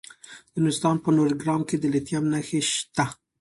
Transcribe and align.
د 0.53 0.55
نورستان 0.63 0.95
په 1.03 1.09
نورګرام 1.17 1.61
کې 1.69 1.75
د 1.79 1.83
لیتیم 1.93 2.23
نښې 2.33 2.61
شته. 2.71 3.05